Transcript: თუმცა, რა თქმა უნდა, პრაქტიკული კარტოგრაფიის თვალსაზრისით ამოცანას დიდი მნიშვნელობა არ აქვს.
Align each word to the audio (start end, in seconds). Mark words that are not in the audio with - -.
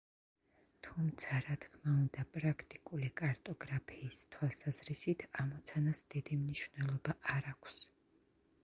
თუმცა, 0.85 1.35
რა 1.47 1.57
თქმა 1.65 1.93
უნდა, 2.03 2.25
პრაქტიკული 2.37 3.11
კარტოგრაფიის 3.21 4.23
თვალსაზრისით 4.37 5.29
ამოცანას 5.45 6.03
დიდი 6.17 6.41
მნიშვნელობა 6.45 7.21
არ 7.37 7.55
აქვს. 7.57 7.81